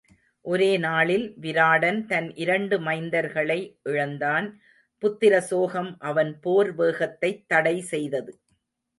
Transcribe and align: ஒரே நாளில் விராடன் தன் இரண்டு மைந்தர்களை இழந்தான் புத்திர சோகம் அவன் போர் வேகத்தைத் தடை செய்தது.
ஒரே 0.45 0.77
நாளில் 0.77 1.33
விராடன் 1.41 2.05
தன் 2.05 2.35
இரண்டு 2.35 2.79
மைந்தர்களை 2.79 3.57
இழந்தான் 3.83 4.47
புத்திர 5.03 5.37
சோகம் 5.41 5.95
அவன் 5.99 6.39
போர் 6.39 6.75
வேகத்தைத் 6.75 7.43
தடை 7.47 7.81
செய்தது. 7.81 8.33